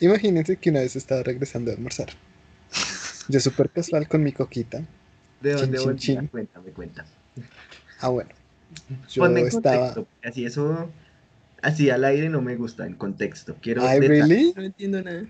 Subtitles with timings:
[0.00, 2.08] Imagínense que una vez estaba regresando a almorzar.
[3.28, 4.78] Yo súper casual con mi coquita.
[5.40, 5.98] ¿De Chin, dónde chin, volvía?
[5.98, 6.26] chin.
[6.28, 7.04] Cuéntame, cuenta.
[8.00, 8.30] Ah, bueno.
[9.10, 9.94] Yo Ponme en estaba.
[9.94, 10.08] contexto.
[10.28, 10.90] Así eso,
[11.62, 13.56] así al aire no me gusta, en contexto.
[13.60, 14.52] Quiero Ay, really?
[14.56, 15.24] No entiendo nada.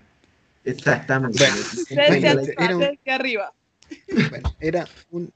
[0.63, 1.39] Exactamente.
[1.39, 3.53] Bueno, Desde, era un- desde arriba.
[4.29, 5.31] bueno, era un,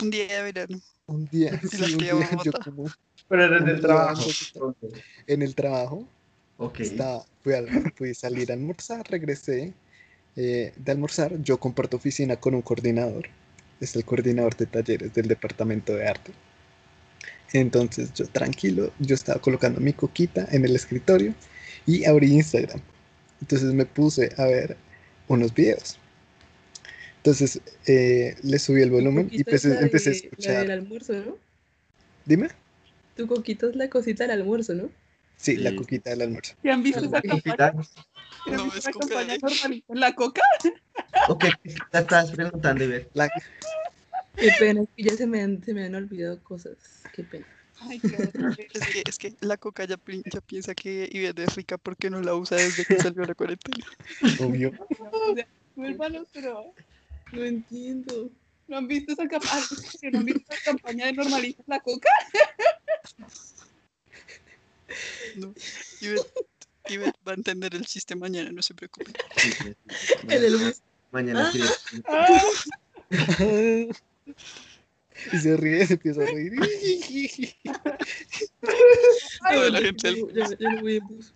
[0.00, 0.80] Un día de verano.
[1.06, 2.84] un día, En sí, un día yo como
[3.28, 4.30] Pero era del día trabajo.
[5.26, 6.08] en el trabajo
[6.58, 6.80] Ok.
[6.80, 7.62] estaba, fui, a,
[7.96, 9.72] fui a salir a almorzar, regresé
[10.36, 13.28] eh, de almorzar, yo comparto oficina con un coordinador,
[13.80, 16.32] es el coordinador de talleres del departamento de arte.
[17.52, 21.34] Entonces yo tranquilo, yo estaba colocando mi coquita en el escritorio
[21.86, 22.80] y abrí Instagram.
[23.40, 24.76] Entonces me puse a ver
[25.28, 25.98] unos videos.
[27.18, 30.32] Entonces eh, le subí el volumen y Tu coquita es empecé, la empecé a de-
[30.38, 30.70] La del escuchar.
[30.70, 31.36] almuerzo, ¿no?
[32.26, 32.48] Dime.
[33.16, 34.90] Tu coquita es la cosita del almuerzo, ¿no?
[35.38, 36.54] Sí, la coquita del almuerzo.
[36.60, 37.72] ¿Se han visto esa campaña?
[37.72, 37.72] Coquita,
[38.44, 40.42] ¿Se han No, visto es esa campaña de- en la coca?
[41.28, 41.44] Ok,
[41.92, 43.08] ya estás preguntando, Iber.
[43.14, 43.30] La-
[44.36, 46.76] Qué pena, es que ya se me han, se me han olvidado cosas.
[47.12, 47.46] Qué pena.
[47.80, 48.00] Ay.
[48.74, 52.10] Es que, es que la coca ya, pi- ya piensa que Ivette es rica porque
[52.10, 53.86] no la usa desde que salió la cuarentena.
[54.40, 54.72] obvio.
[54.98, 56.74] O sea, vuélvanos, pero
[57.32, 58.30] No entiendo.
[58.66, 59.62] ¿no han visto esa campaña?
[60.12, 62.08] ¿No han visto esa campaña de normaliza la coca?
[65.36, 65.54] No.
[66.00, 66.32] Ivette,
[66.88, 69.12] Ivette va a entender el chiste mañana, no se preocupe.
[69.36, 70.14] Sí, sí, sí.
[70.28, 70.80] En el bus.
[71.10, 71.60] Mañana sí.
[72.06, 72.42] Ah,
[75.32, 76.52] y se ríe, se empieza a reír.
[79.50, 81.32] Toda la gente del Ya, ya- no voy en bus.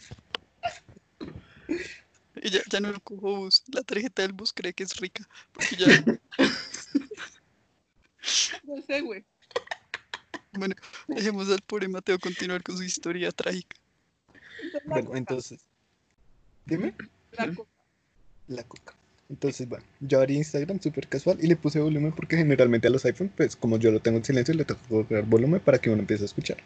[2.36, 3.62] Y ya, ya no cojo bus.
[3.72, 5.26] La tarjeta del bus cree que es rica.
[5.52, 5.86] Porque ya,
[8.64, 9.24] no sé, güey.
[10.52, 10.74] Bueno,
[11.08, 13.76] dejemos al pobre Mateo continuar con su historia trágica.
[14.84, 15.60] Bueno, entonces.
[16.66, 16.94] Dime.
[17.32, 17.70] la coca.
[18.48, 18.94] La coca.
[19.28, 23.04] Entonces, bueno, yo abrí Instagram súper casual y le puse volumen porque generalmente a los
[23.06, 25.88] iPhone, pues como yo lo tengo en silencio, le tengo que colocar volumen para que
[25.88, 26.58] uno empiece a escuchar.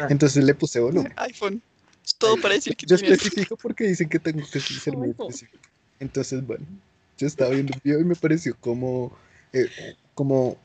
[0.00, 0.06] Ah.
[0.08, 1.12] Entonces le puse volumen.
[1.16, 1.62] iPhone.
[2.02, 5.10] Es todo para decir que Yo tiene especifico porque dicen que tengo que ser muy
[5.10, 5.62] específico.
[6.00, 6.64] Entonces, bueno,
[7.18, 9.14] yo estaba viendo un video y me pareció como,
[9.52, 9.68] eh,
[10.14, 10.56] como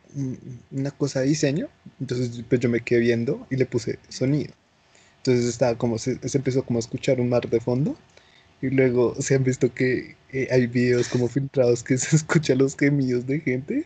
[0.72, 1.70] una cosa de diseño.
[2.00, 4.54] Entonces, pues yo me quedé viendo y le puse sonido.
[5.18, 7.98] Entonces estaba como, se, se empezó como a escuchar un mar de fondo.
[8.62, 12.76] Y luego se han visto que eh, hay videos como filtrados que se escuchan los
[12.76, 13.86] gemidos de gente.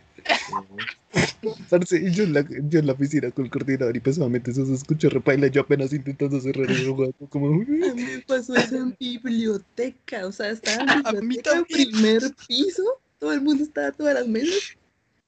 [1.70, 4.66] Parce, y yo en, la, yo en la oficina con el coordinador y personalmente eso
[4.66, 5.48] se escuchó repaila.
[5.48, 7.48] Yo apenas intentando cerrar el juego, como.
[7.48, 7.66] A mí
[8.04, 10.26] me pasó eso en biblioteca.
[10.26, 12.84] O sea, estaba en A mí biblioteca, primer piso.
[13.20, 14.78] Todo el mundo estaba, todas las mesas.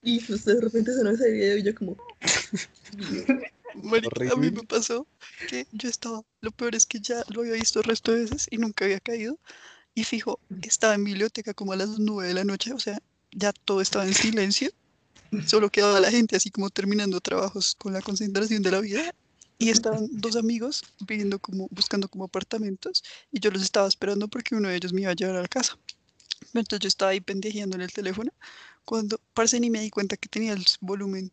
[0.01, 1.97] Y pues de repente sonó ese video y yo como...
[3.83, 5.05] Marica, a mí me pasó
[5.47, 8.47] que yo estaba, lo peor es que ya lo había visto el resto de veces
[8.49, 9.37] y nunca había caído.
[9.93, 12.99] Y fijo, estaba en biblioteca como a las nueve de la noche, o sea,
[13.31, 14.71] ya todo estaba en silencio.
[15.45, 19.13] Solo quedaba la gente así como terminando trabajos con la concentración de la vida.
[19.61, 24.55] Y estaban dos amigos viviendo como, buscando como apartamentos y yo los estaba esperando porque
[24.55, 25.77] uno de ellos me iba a llevar a la casa.
[26.53, 28.31] Entonces yo estaba ahí pendejeando en el teléfono
[28.85, 31.31] cuando, parce, ni me di cuenta que tenía el volumen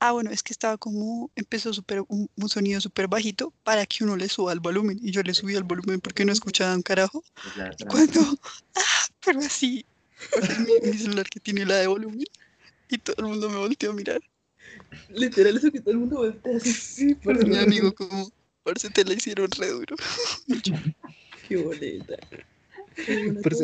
[0.00, 4.04] Ah, bueno, es que estaba como, empezó súper un, un sonido súper bajito para que
[4.04, 4.98] uno le suba el volumen.
[5.02, 7.24] Y yo le subí el volumen porque no escuchaba un carajo.
[7.44, 8.20] Es la Y cuando,
[8.76, 9.84] ah, pero así,
[10.60, 12.24] mi, mi celular que tiene la de volumen
[12.88, 14.20] y todo el mundo me volteó a mirar.
[15.08, 16.72] Literal, eso que todo el mundo voltea así.
[16.72, 18.30] Sí, Pero mi amigo como,
[18.62, 19.96] parece te la hicieron re duro.
[21.48, 22.16] Qué bonita.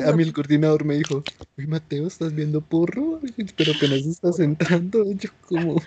[0.06, 1.24] A mí el coordinador me dijo,
[1.56, 3.20] uy Mateo, ¿estás viendo porro?
[3.56, 5.04] Pero apenas estás entrando.
[5.12, 5.82] Yo como,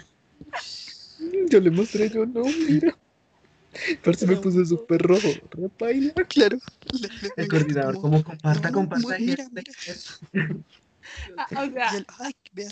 [1.49, 2.97] yo le mostré, yo no, mira.
[4.03, 6.13] Parce me puse súper rojo, repaila.
[6.29, 6.57] Claro.
[6.91, 9.19] le- le- El coordinador, como, como comparta, no, comparta.
[9.19, 9.73] mira, mira.
[11.37, 12.69] Ah, o sea, ay, vea,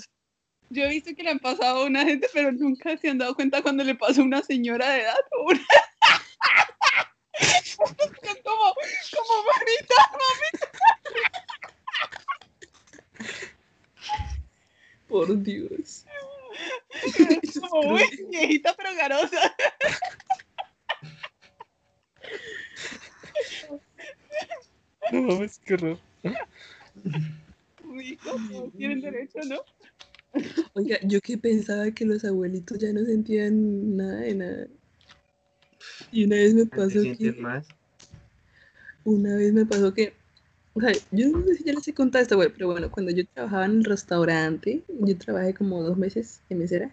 [0.70, 3.34] yo he visto que le han pasado a una gente, pero nunca se han dado
[3.34, 5.62] cuenta cuando le pasa a una señora de edad o una...
[8.44, 8.74] como,
[9.12, 9.96] como mamita,
[15.08, 16.06] Por Dios.
[17.60, 19.56] como uy, viejita pero garosa.
[25.12, 26.00] No mames, qué horror.
[27.84, 29.62] Uy, como tienen derecho, ¿no?
[30.74, 34.68] Oiga, yo que pensaba que los abuelitos ya no sentían nada de nada.
[36.16, 37.68] Y una vez me ¿Te pasó que, más?
[39.04, 40.14] una vez me pasó que,
[40.74, 43.12] o sea, yo no sé si ya les he contado esta web, pero bueno, cuando
[43.12, 46.92] yo trabajaba en el restaurante, yo trabajé como dos meses de mesera.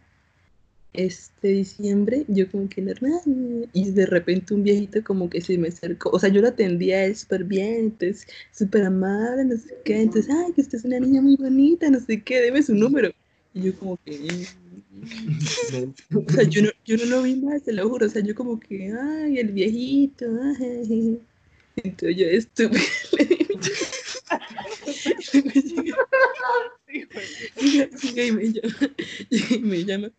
[0.92, 3.20] este diciembre, yo como que normal,
[3.72, 6.98] y de repente un viejito como que se me acercó, o sea, yo lo atendía
[6.98, 10.84] a él súper bien, entonces, súper amable, no sé qué, entonces, ay, que usted es
[10.84, 13.10] una niña muy bonita, no sé qué, deme su número.
[13.54, 14.46] Y yo como que,
[16.14, 18.34] o sea, yo no, yo no lo vi más, te lo juro, o sea, yo
[18.34, 20.26] como que, ay, el viejito,
[20.58, 21.20] ay.
[21.76, 22.78] Entonces yo mi-
[28.02, 28.94] Llega y me llama,
[29.30, 30.10] y me llama,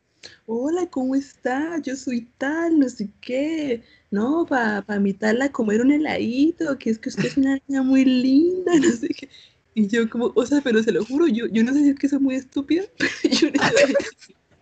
[0.46, 1.80] hola, ¿cómo está?
[1.82, 3.84] Yo soy tal, no sé qué.
[4.12, 8.06] No, para invitarla a comer un heladito, que es que usted es una niña muy
[8.06, 9.30] linda, no sé qué.
[9.76, 12.00] Y yo como, o sea, pero se lo juro, yo, yo no sé si es
[12.00, 13.94] que soy muy estúpida, pero yo no sé,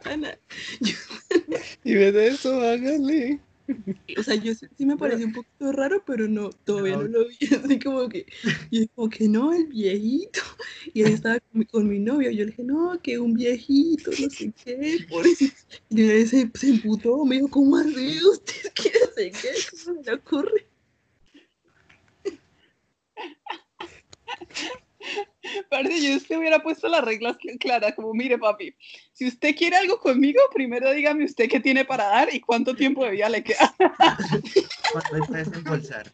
[0.06, 0.38] Ana,
[0.80, 0.96] yo-
[1.84, 3.40] Y ves eso, hágale.
[4.18, 7.28] o sea, yo sí sí me pareció un poquito raro, pero no, todavía no lo
[7.28, 8.26] vi, así como que,
[8.70, 10.42] y como que no, el viejito,
[10.94, 14.12] y ahí estaba con mi, con mi novio, yo le dije, no, que un viejito,
[14.20, 15.56] no sé qué, pobrecito,
[15.90, 18.20] y él se, se emputó, me dijo, ¿cómo así?
[18.26, 19.50] ¿Usted qué sé qué?
[19.86, 20.68] ¿Cómo se le ocurre?
[25.70, 28.76] Parce, yo usted hubiera puesto las reglas cl- claras, como mire papi,
[29.14, 33.04] si usted quiere algo conmigo, primero dígame usted qué tiene para dar y cuánto tiempo
[33.04, 33.74] de vida le queda.
[34.92, 36.12] Cuando está desembolsar.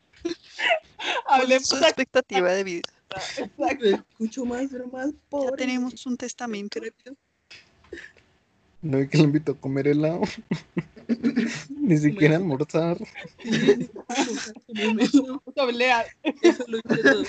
[1.28, 2.90] Hablemos Su aquí, expectativa de vida.
[3.38, 3.86] exacto.
[3.86, 5.58] Escucho más, pero más Ya pobre.
[5.58, 6.80] tenemos un testamento.
[8.82, 10.22] No vi que lo invitó a comer helado.
[11.70, 12.98] Ni siquiera a almorzar.
[16.42, 17.24] Eso lo hice todo.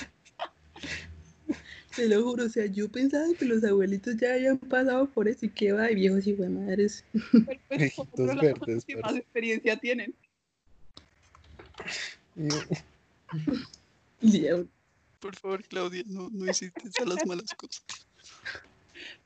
[1.99, 5.47] Te lo juro, o sea, yo pensaba que los abuelitos ya habían pasado por eso
[5.47, 7.05] y que va, y viejos y de madres.
[7.13, 10.15] Pero, pues, por Viejitos otro lado, verdes, los que más experiencia tienen.
[15.19, 17.85] Por favor, Claudia, no, no hiciste a las malas cosas.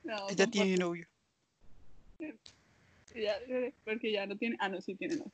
[0.03, 1.07] No, Ella tiene novio.
[3.15, 3.35] ya,
[3.85, 4.57] porque ya no tiene.
[4.59, 5.17] Ah, no, sí tiene.
[5.17, 5.31] No.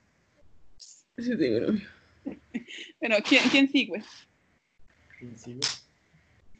[1.18, 1.88] sí, tengo novio.
[3.00, 4.03] Bueno, ¿quién, quién sigue?
[5.38, 5.62] ¿Sigo?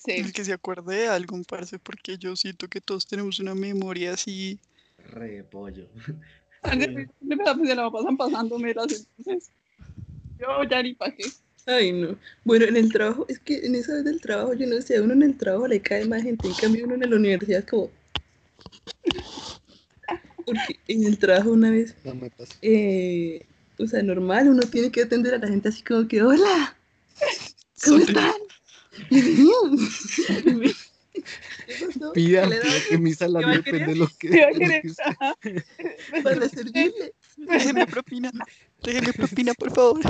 [0.04, 0.12] Sí.
[0.12, 4.13] El que se acuerde de algo, parce, porque yo siento que todos tenemos una memoria
[4.13, 4.60] así.
[4.98, 5.88] Repollo.
[6.63, 9.51] Se la pasan pasándome las entonces.
[10.40, 11.24] Yo ya ni pa' qué.
[11.66, 12.18] Ay, no.
[12.44, 15.01] Bueno, en el trabajo, es que en esa vez del trabajo, yo no sé, a
[15.04, 17.66] uno en el trabajo le cae más gente, en cambio uno en la universidad es
[17.66, 17.90] como...
[20.46, 22.56] Porque en el trabajo una vez, No me pasa.
[22.62, 23.46] eh,
[23.78, 26.75] o sea, normal, uno tiene que atender a la gente así como que, hola,
[27.86, 28.31] ¿cómo están?
[29.09, 33.88] Pida, ¿Qué le pida dan que mi salario va a depende querer?
[33.88, 34.30] de lo que.
[36.24, 37.13] Para servirle?
[37.38, 38.31] Déjeme propina.
[38.83, 40.01] Déjeme propina, por favor.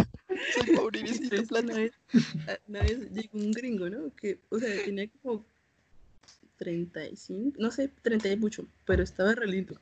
[0.54, 1.66] Soy pobre y necesito plata.
[1.66, 1.92] una vez,
[2.48, 4.14] a- una vez llegó un gringo, ¿no?
[4.16, 5.46] Que, o sea, tenía como
[6.58, 9.80] 35, no sé, 30 y mucho, pero estaba re lindo.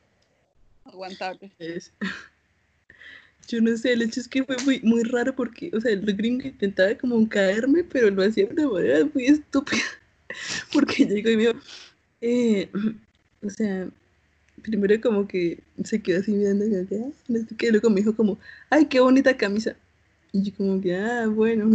[0.85, 1.51] Aguantable.
[1.59, 1.93] Es-
[3.47, 6.01] Yo no sé, el hecho es que fue muy, muy raro porque, o sea, el
[6.15, 9.81] gringo intentaba como caerme, pero lo hacía de una manera muy estúpida.
[10.73, 11.53] Porque llegó y me dijo,
[12.21, 12.69] eh,
[13.41, 13.87] o sea,
[14.61, 18.37] primero como que se quedó así mirando, no sé qué, luego me dijo como,
[18.69, 19.75] ay, qué bonita camisa.
[20.33, 21.65] Y yo como que, ah, bueno.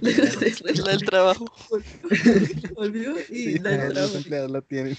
[0.00, 1.44] Luego se fue, La del trabajo.
[2.74, 4.16] volvió y Sí, la del todos los trabajo.
[4.16, 4.96] empleados la tienen.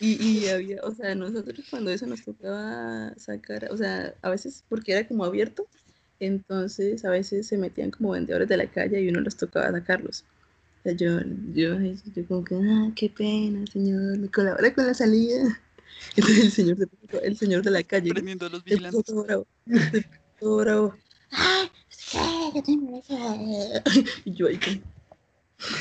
[0.00, 4.64] Y, y había, o sea, nosotros cuando eso nos tocaba sacar, o sea, a veces
[4.68, 5.66] porque era como abierto,
[6.20, 10.24] entonces a veces se metían como vendedores de la calle y uno los tocaba sacarlos.
[10.80, 11.20] O sea, yo,
[11.54, 15.60] yo, yo como que, ah, qué pena, señor, me colabora con la salida.
[16.16, 18.14] Entonces el señor, se puso- el señor de la calle, ¿no?
[18.14, 19.04] Prendiendo los vigilantes.
[19.04, 19.46] todo bravo,
[20.40, 20.94] todo bravo.
[21.30, 22.52] ¡Ay, ¿qué?
[22.54, 23.16] ¿Qué tengo eso?".
[24.24, 24.76] Y yo ahí como,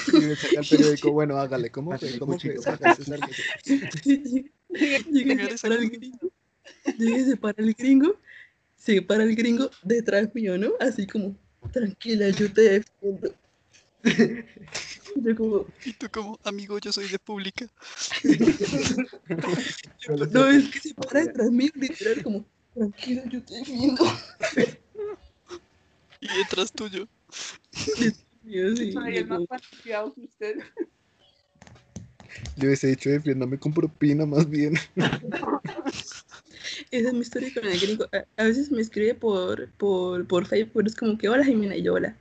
[0.08, 2.20] Y me saca el periódico, bueno, hágale, ¿cómo fue?
[2.20, 2.58] ¿Cómo fue?
[2.58, 3.44] Sácase, sácase.
[4.70, 6.32] Llegué Venga, a le separar saco el gringo.
[6.98, 8.20] Llegué a separar el gringo.
[8.76, 10.74] Se para el gringo detrás mío, ¿no?
[10.80, 11.36] Así como,
[11.72, 13.34] tranquila, yo te defiendo.
[15.16, 17.68] Yo como, Y tú como, amigo, yo soy de pública.
[20.32, 24.04] no, es que se para detrás mío, literal, como, tranquila, yo te defiendo.
[26.20, 27.08] Y detrás tuyo.
[28.46, 30.58] Yo Soy el más como, confiado que usted.
[32.58, 34.74] Yo hubiese dicho, defiéndame con propina más bien.
[36.92, 38.06] esa es mi historia con el gringo.
[38.38, 41.84] A, veces me escribe por, por, por Facebook, pero es como que, hola Jimena, y
[41.84, 42.18] yo, hola.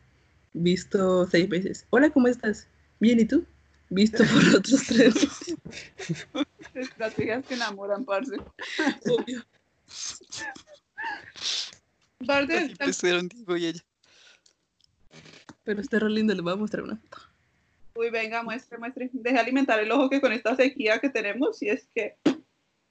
[0.53, 1.87] Visto seis veces.
[1.91, 2.69] Hola, ¿cómo estás?
[3.01, 3.47] Bien, ¿y tú?
[3.89, 4.27] Visto por
[4.57, 5.57] otros tres veces.
[6.75, 8.37] Estrategias que enamoran, parce.
[9.07, 9.43] Obvio.
[12.27, 13.85] Parce, Así empezaron Diego y ella.
[15.65, 17.19] Pero está re lindo, les voy a mostrar una foto.
[17.95, 19.11] Uy, venga, muestre, muestre.
[19.13, 22.17] Deje alimentar el ojo que con esta sequía que tenemos, y es que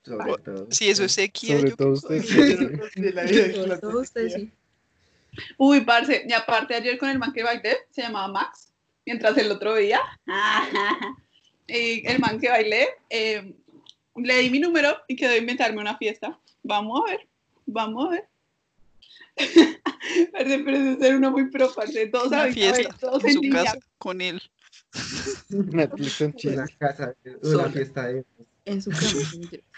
[0.04, 0.68] Sobre todo.
[0.72, 2.22] Si eso es sequía, Sobre yo todo usted.
[2.24, 4.52] Sobre todo sí.
[5.58, 8.74] Uy, parce, y aparte ayer con el man que bailé, se llamaba Max,
[9.06, 10.02] mientras el otro día,
[11.68, 13.54] y el man que bailé, eh,
[14.16, 16.38] le di mi número y quedó inventarme una fiesta.
[16.64, 17.28] Vamos a ver,
[17.66, 18.31] vamos a ver.
[20.34, 23.78] Es ser uno muy pro, parce, todos Una saben, fiesta todos en su en casa
[23.98, 24.42] con él.
[25.50, 26.54] Netflix and chill.
[26.54, 28.26] Una casa, una fiesta de...
[28.66, 29.64] En su mentira.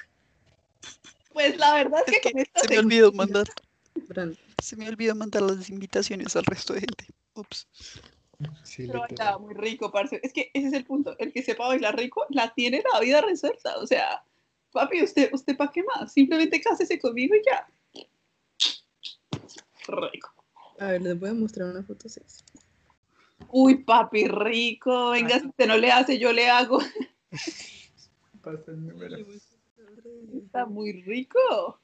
[1.33, 3.47] Pues la verdad es Es que que con esta se me olvidó mandar,
[4.61, 7.07] se me olvidó mandar las invitaciones al resto de gente.
[7.33, 7.67] Ups.
[8.63, 10.19] Sí, pero bailaba muy rico, parce.
[10.21, 11.15] Es que ese es el punto.
[11.17, 13.77] El que sepa bailar rico, la tiene la vida resuelta.
[13.77, 14.23] O sea,
[14.71, 16.13] papi, ¿usted, usted para qué más?
[16.13, 17.67] Simplemente cásese conmigo y ya.
[19.87, 20.33] Rico.
[20.79, 22.43] A ver, les voy a mostrar una foto sexy.
[23.49, 25.11] Uy, papi, rico.
[25.11, 26.79] Venga, si usted no le hace, yo le hago.
[28.41, 29.17] Pasa el número.
[30.33, 31.79] Está muy rico.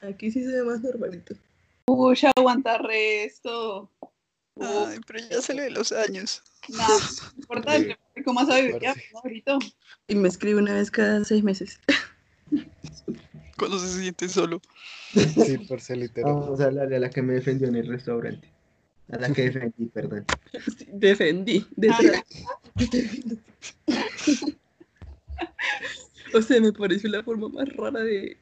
[0.00, 1.34] Aquí sí se ve más normalito.
[1.86, 3.90] Uy, aguanta resto.
[4.60, 6.42] Ay, pero ya se le ve los años.
[6.68, 6.98] Nada,
[7.36, 7.98] importante.
[8.24, 8.92] ¿Cómo sabiduría?
[8.94, 9.12] Parce.
[9.12, 9.58] No, ahorita.
[10.08, 11.80] Y me escribe una vez cada seis meses.
[13.60, 14.62] Cuando se siente solo.
[15.12, 16.32] Sí, por ser literal.
[16.32, 18.48] Vamos a hablarle a la que me defendió en el restaurante.
[19.12, 20.24] A la que defendí, perdón.
[20.78, 21.66] Sí, Defendí.
[21.76, 22.22] detrás.
[26.34, 28.38] o sea, me pareció la forma más rara de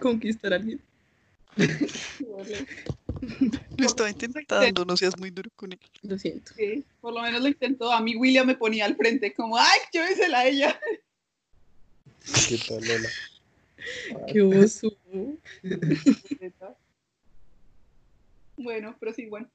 [0.00, 0.80] conquistar a alguien.
[3.76, 5.78] Lo estaba intentando, no seas muy duro con él.
[6.00, 6.54] Lo siento.
[6.54, 7.92] Sí, por lo menos lo intentó.
[7.92, 10.80] A mí William me ponía al frente, como, ay, yo hice a ella.
[12.48, 13.10] ¿Qué tal, Lola?
[14.32, 14.96] Qué oso.
[18.56, 19.50] Bueno, pero sí, bueno.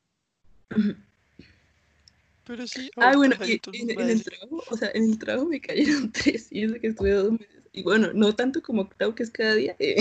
[2.45, 2.91] Pero sí.
[2.97, 6.63] Ah, bueno, y en, el trabajo, o sea, en el trabajo me cayeron tres y
[6.63, 7.61] eso que estuve dos meses.
[7.71, 9.75] Y bueno, no tanto como octavo que es cada día.
[9.79, 9.97] eh,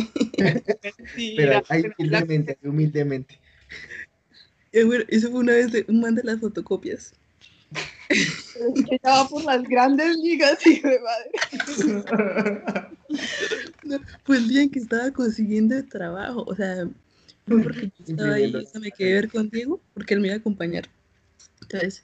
[1.15, 3.39] Sí, Pero ahí humildemente, humildemente.
[4.73, 7.13] y bueno, eso fue una vez de un man de las fotocopias.
[8.09, 11.31] que estaba por las grandes ligas, hijo de madre.
[13.85, 16.89] No, fue el día en que estaba consiguiendo el trabajo, o sea,
[17.47, 20.29] fue porque yo estaba ahí, o sea, me quedé ver con Diego, porque él me
[20.29, 20.89] iba a acompañar.
[21.63, 22.03] Entonces,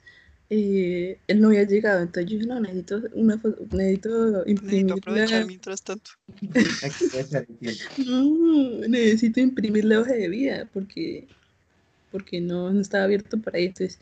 [0.49, 4.93] eh, él no había llegado, entonces yo dije, no, necesito una foto, necesito imprimir Necesito
[4.93, 6.11] aprovechar la, mientras tanto.
[8.05, 11.27] No, necesito imprimir la hoja de vida, porque,
[12.11, 13.99] porque no, no estaba abierto para ahí, entonces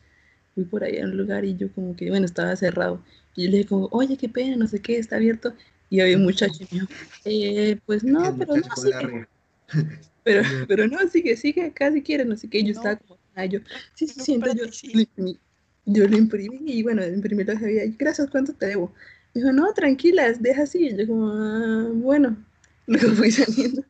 [0.53, 3.03] fui por ahí a un lugar y yo como que, bueno, estaba cerrado.
[3.36, 5.53] Y yo le dije como, oye, qué pena, no sé qué, está abierto.
[5.93, 6.88] Y había un muchacho y me dijo,
[7.23, 9.27] eh, pues no, pero no, sigue.
[10.23, 10.65] Pero, No.
[10.67, 12.63] pero no, sigue, sigue acá si quieres, no sé qué.
[12.63, 12.79] Yo No.
[12.79, 13.59] estaba como, ah, yo,
[13.93, 14.91] sí, sí, No, entonces yo sí.
[14.93, 15.39] lo imprimí.
[15.85, 17.85] Yo lo imprimí y bueno, imprimí de vida.
[17.85, 18.91] y, Gracias, ¿cuánto te debo?
[19.35, 20.88] Dijo, no, tranquilas, deja así.
[20.88, 22.43] Y yo como, ah, bueno.
[22.88, 23.83] Luego fui saliendo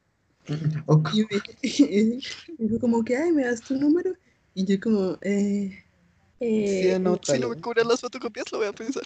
[1.14, 2.20] y me,
[2.58, 4.14] dijo como que, ay, ¿me das tu número?
[4.56, 5.72] Y yo como, eh,
[6.42, 7.34] eh, Sí.
[7.34, 9.04] Si no me cobran las fotocopias, lo voy a pensar.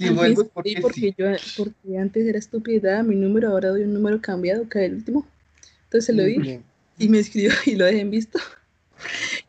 [0.00, 1.14] Si vuelvo es sí, porque porque sí.
[1.18, 1.26] yo,
[1.58, 5.26] porque antes era estúpida, mi número, ahora doy un número cambiado, que el último.
[5.84, 6.38] Entonces se lo di.
[6.38, 6.64] Bien.
[6.98, 8.38] y me escribió y lo dejé en visto.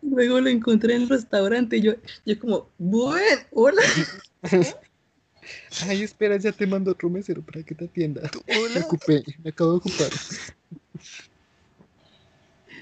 [0.02, 1.94] Y luego lo encontré en el restaurante y yo,
[2.26, 3.82] yo como, bueno, hola.
[5.88, 8.28] Ay, espera, ya te mando otro mesero para que te atienda.
[8.32, 10.10] Tú, Me hola, ocupé, me acabo de ocupar.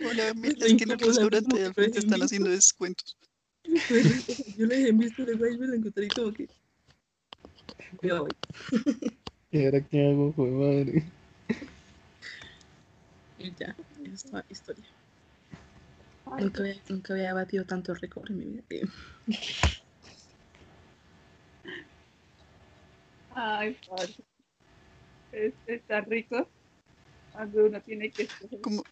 [0.09, 3.15] hola, mira, Está es que en el restaurante al frente están haciendo descuentos.
[4.57, 6.47] Yo lo dejé en visto, luego ahí me lo encontré y como que...
[8.01, 8.29] ya voy.
[9.51, 11.13] ¿Y ahora qué hago, joder, madre?
[13.37, 14.89] Y ya, esa es toda la historia.
[16.39, 18.63] Nunca había, nunca había batido tanto récord en mi vida.
[23.29, 24.23] Ay, parce.
[25.31, 26.51] Es, está rico.
[27.31, 28.61] Cuando uno tiene que escoger.
[28.61, 28.83] Como,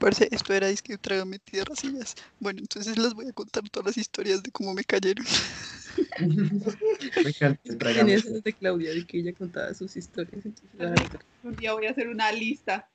[0.00, 2.04] parece, esto era es que trágame tierras y ya.
[2.40, 5.24] Bueno, entonces les voy a contar todas las historias de cómo me cayeron.
[6.18, 10.44] Me encanta En es de Claudia, de que ella contaba sus historias.
[10.44, 11.08] Entonces,
[11.42, 12.88] Un día voy a hacer una lista,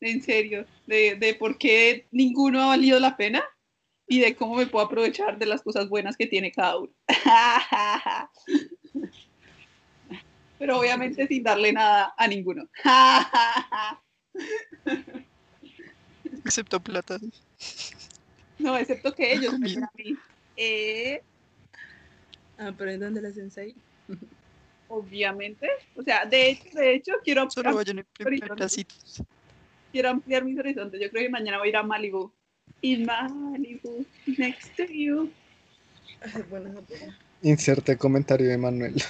[0.00, 3.44] en serio, de, de por qué ninguno ha valido la pena
[4.06, 6.92] y de cómo me puedo aprovechar de las cosas buenas que tiene cada uno.
[10.58, 12.68] Pero obviamente sin darle nada a ninguno.
[16.46, 17.18] Excepto plata.
[18.58, 19.86] No, excepto que ellos me Comida.
[19.92, 20.16] a mí.
[20.56, 21.20] Eh,
[22.58, 23.74] Ah, pero ¿en dónde la sensei?
[24.88, 25.68] obviamente.
[25.94, 28.54] O sea, de hecho, de hecho quiero, Solo vayan a imprimir Ahorita.
[28.54, 29.22] pedacitos.
[29.92, 30.98] quiero ampliar mis horizontes.
[31.00, 32.32] Yo creo que mañana voy a ir a Malibu.
[32.80, 34.06] In Malibu,
[34.38, 35.30] next to you.
[36.48, 37.12] Bueno, no puedo.
[37.42, 38.94] Inserte comentario de Manuel.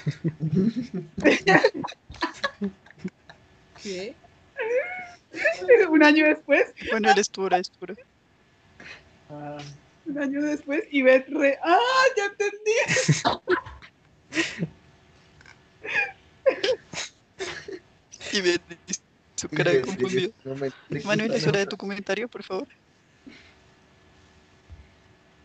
[3.82, 4.14] ¿Qué?
[5.90, 7.86] Un año después, Bueno, eres tú, eres tú.
[9.28, 9.58] Ah,
[10.04, 11.58] un año después, y ves re.
[11.62, 11.78] ¡Ah!
[12.16, 13.40] Ya entendí.
[18.32, 18.60] Y ve
[19.36, 20.32] su cara de confundido.
[21.04, 22.66] Manuel, es hora de tu comentario, por favor.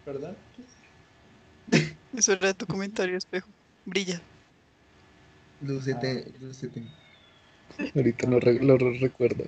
[0.05, 0.35] ¿Verdad?
[2.13, 3.49] Es hora de tu comentario, espejo.
[3.85, 4.21] Brilla.
[5.61, 6.83] Lúcete, lúcete.
[7.95, 9.43] Ahorita lo, re- lo re- recuerdo.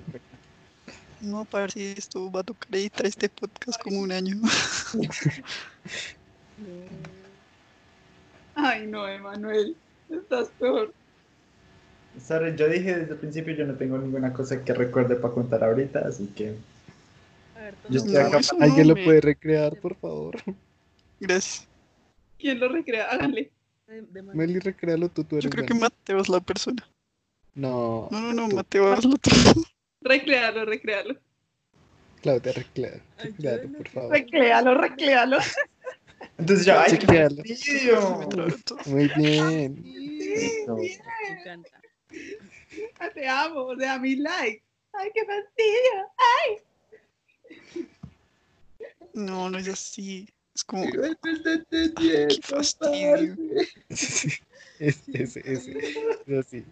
[1.24, 4.36] No, para si esto va a tocar editar este podcast como un año.
[8.54, 9.76] Ay, no, Emanuel.
[10.10, 10.92] Estás peor.
[12.24, 15.64] Sorry, yo dije desde el principio yo no tengo ninguna cosa que recuerde para contar
[15.64, 16.54] ahorita, así que
[17.56, 20.36] A ver, Yo acá ¿Alguien lo me- puede recrear, por favor?
[21.18, 21.66] Gracias.
[22.38, 23.06] ¿Quién lo recrea?
[23.10, 23.50] Háganle.
[24.34, 25.74] Meli, recréalo tú, tú eres Yo creo que.
[25.74, 26.86] Mateo es la persona.
[27.54, 28.56] No, No, no, no, tú.
[28.56, 29.30] Mateo, hazlo tú.
[30.04, 31.16] Recréalo, recréalo.
[32.22, 33.02] Claudia, recréalo.
[33.18, 34.12] Ay, Recréalo, yo por favor.
[34.12, 35.38] Recréalo, recréalo.
[36.38, 37.28] entonces yo, ay, qué.
[38.86, 39.82] Muy bien.
[39.84, 40.76] Sí, No.
[40.76, 41.00] bien.
[41.22, 41.80] Me encanta.
[42.98, 44.62] Ah, Te amo, o sea, mi like.
[44.92, 45.94] Ay, qué fastidio.
[49.14, 50.28] No, no es así.
[50.54, 50.92] Es como, Ay,
[52.28, 53.36] qué fastidio.
[53.90, 54.32] Sí,
[54.80, 55.78] ese, ese, ese.
[56.26, 56.64] Es así.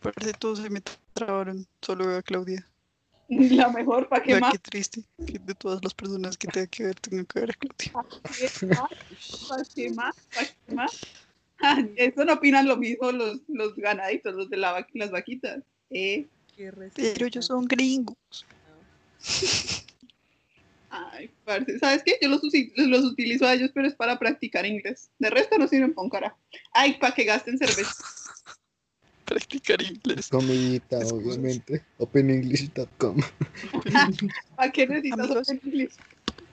[0.00, 0.82] Parece todos se me
[1.12, 1.66] trabaron.
[1.82, 2.66] Solo veo a Claudia.
[3.28, 4.52] La mejor, ¿para qué más?
[4.52, 5.02] qué triste.
[5.26, 7.92] Que de todas las personas que tenga que ver, tenga que ver a Claudia.
[7.92, 10.14] ¿Para qué más?
[10.34, 11.00] ¿Para qué más?
[11.60, 15.62] Ah, Eso no opinan lo mismo los, los ganaditos, los de la, va- las vaquitas.
[15.90, 18.16] Eh, Qué Pero ellos son gringos.
[20.90, 22.18] ay, parce, ¿sabes qué?
[22.20, 22.40] Yo los,
[22.76, 25.10] los utilizo a ellos, pero es para practicar inglés.
[25.18, 26.36] De resto no sirven con cara.
[26.72, 28.04] Ay, para que gasten cerveza.
[29.26, 30.28] Practicar inglés.
[30.28, 31.12] Comidita, Excusas.
[31.36, 31.84] obviamente.
[31.98, 33.16] OpenEnglish.com.
[34.56, 35.48] ¿Para qué necesitas Amigos.
[35.48, 35.92] Open English?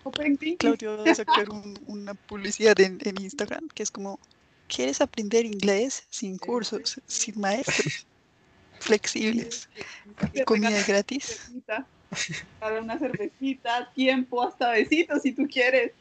[0.04, 0.58] Open English.
[0.58, 4.20] Claudio va a sacar un- una publicidad en, en Instagram que es como,
[4.68, 8.06] ¿quieres aprender inglés sin cursos, sin maestros,
[8.80, 9.70] flexibles
[10.34, 11.52] y comida gratis?
[12.60, 15.92] Para una cervecita, tiempo, hasta besitos si tú quieres.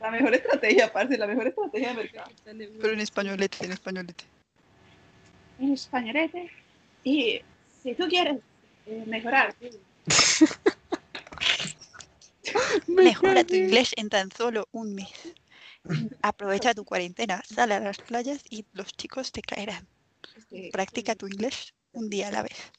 [0.00, 2.30] La mejor estrategia, parce, la mejor estrategia de mercado.
[2.44, 4.24] Pero en españolete, en españolete.
[5.60, 6.50] En españolete.
[7.04, 7.40] Y
[7.82, 8.38] si tú quieres
[8.86, 9.54] eh, mejorar.
[12.88, 15.34] Mejora tu inglés en tan solo un mes.
[16.22, 19.86] Aprovecha tu cuarentena, sal a las playas y los chicos te caerán.
[20.72, 22.72] Practica tu inglés un día a la vez.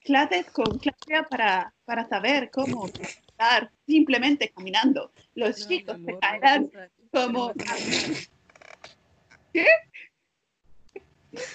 [0.00, 2.86] clases con Claudia para, para saber cómo
[3.28, 5.12] estar simplemente caminando.
[5.34, 7.54] Los No, chicos te no caerán te sale.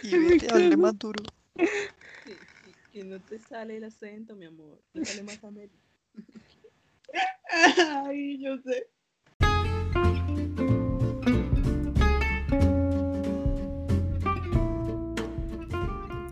[0.04, 1.24] Y vete a darle más duro.
[1.56, 2.34] Sí,
[2.92, 4.82] que no te sale el acento, mi amor.
[4.94, 5.78] Te sale más América.
[8.06, 8.88] Ay, yo sé.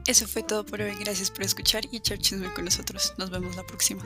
[0.09, 0.95] Eso fue todo por hoy.
[0.99, 3.13] Gracias por escuchar y echar chisme con nosotros.
[3.19, 4.03] Nos vemos la próxima.